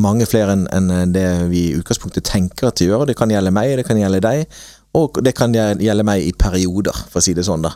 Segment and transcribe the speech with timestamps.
[0.00, 3.06] mange flere enn det vi i utgangspunktet tenker at de gjør.
[3.08, 4.60] Det kan gjelde meg, det kan gjelde deg,
[4.98, 7.66] og det kan gjelde meg i perioder, for å si det sånn.
[7.68, 7.74] da.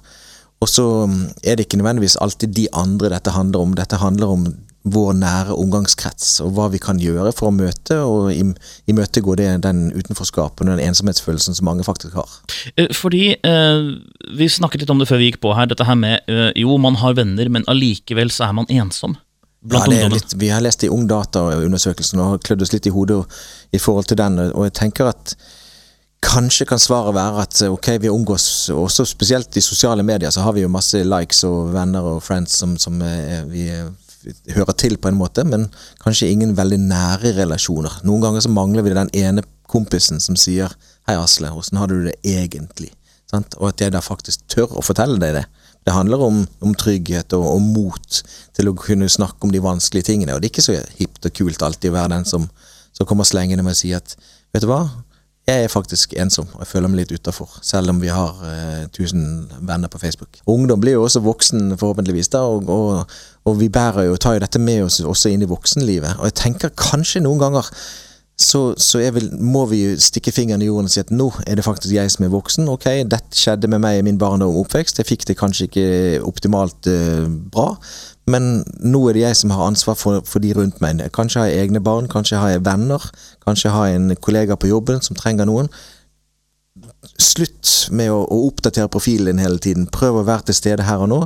[0.65, 3.75] Og så mm, er det ikke nødvendigvis alltid de andre dette handler om.
[3.77, 4.47] Dette handler om
[4.85, 10.69] vår nære omgangskrets, og hva vi kan gjøre for å møte og imøtegå den utenforskapen
[10.69, 12.35] og den ensomhetsfølelsen som mange faktisk har.
[12.77, 13.87] Eh, fordi eh,
[14.37, 16.77] Vi snakket litt om det før vi gikk på her, dette her med eh, jo,
[16.77, 19.17] man har venner, men allikevel så er man ensom.
[19.71, 23.23] Ja, litt, vi har lest i Ungdata-undersøkelsen og klødd oss litt i hodet
[23.73, 25.37] i forhold til den, og jeg tenker at
[26.25, 30.55] Kanskje kan svaret være at ok, vi omgås også spesielt i sosiale medier, så har
[30.57, 32.97] vi jo masse likes og venner og friends som, som
[33.51, 33.67] vi
[34.55, 35.67] hører til på en måte, men
[36.03, 38.01] kanskje ingen veldig nære relasjoner.
[38.09, 40.73] Noen ganger så mangler vi den ene kompisen som sier
[41.05, 42.95] 'Hei, Asle, åssen har du det egentlig?'
[43.31, 43.55] Sant?
[43.59, 45.45] Og at jeg da faktisk tør å fortelle deg det.
[45.85, 48.21] Det handler om, om trygghet og, og, mot
[48.57, 50.35] til å kunne snakke om de vanskelige tingene.
[50.35, 52.47] Og det er ikke så hipt og kult alltid å være den som,
[52.97, 54.17] som kommer slengende med å si at
[54.55, 54.85] 'Vet du hva,
[55.45, 58.85] jeg er faktisk ensom, og jeg føler meg litt utafor, selv om vi har eh,
[58.87, 60.39] 1000 venner på Facebook.
[60.49, 63.11] Ungdom blir jo også voksen, forhåpentligvis, da, og, og,
[63.45, 66.17] og vi bærer jo, tar jo dette med oss også inn i voksenlivet.
[66.17, 67.69] Og jeg tenker kanskje noen ganger
[68.37, 71.55] så, så vil, må vi jo stikke fingeren i jorden og si at nå er
[71.59, 72.69] det faktisk jeg som er voksen.
[72.73, 75.87] Ok, dette skjedde med meg i min barndom og oppvekst, jeg fikk det kanskje ikke
[76.27, 77.69] optimalt uh, bra,
[78.31, 81.05] men nå er det jeg som har ansvar for, for, de rundt meg.
[81.15, 83.07] Kanskje har jeg egne barn, kanskje har jeg venner,
[83.47, 85.71] kanskje har jeg en kollega på jobben som trenger noen.
[87.21, 89.87] Slutt med å, å oppdatere profilen din hele tiden.
[89.93, 91.21] Prøv å være til stede her og nå.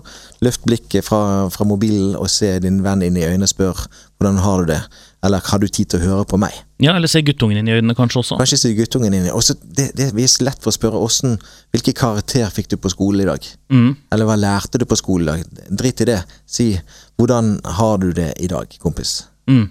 [0.44, 3.84] Løft blikket fra, fra mobilen og se din venn inn i øynene og spør
[4.18, 4.80] hvordan har du det.
[5.24, 6.54] Eller har du tid til å høre på meg?
[6.82, 8.38] Ja, Eller se guttungen inn i øynene, kanskje også.
[8.38, 11.38] Kanskje se guttungen inn i også, Det, det er lett for å spørre hvordan,
[11.74, 13.48] Hvilke karakter fikk du på skolen i dag?
[13.70, 13.96] Mm.
[14.14, 15.66] Eller hva lærte du på skolen i dag?
[15.82, 16.20] Drit i det.
[16.46, 16.70] Si
[17.18, 19.24] hvordan har du det i dag, kompis?
[19.50, 19.66] Mm.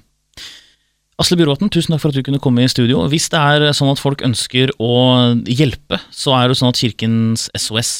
[1.18, 3.00] Asle Byråten, tusen takk for at du kunne komme i studio.
[3.10, 4.92] Hvis det er sånn at folk ønsker å
[5.50, 7.94] hjelpe, så er det sånn at Kirkens SOS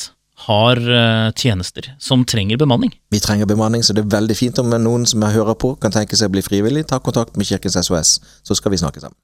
[0.46, 2.94] har uh, tjenester som trenger bemanning.
[3.10, 5.96] Vi trenger bemanning, så det er veldig fint om noen som jeg hører på kan
[5.96, 6.86] tenke seg å bli frivillig.
[6.92, 9.18] Ta kontakt med Kirkens SOS, så skal vi snakke sammen.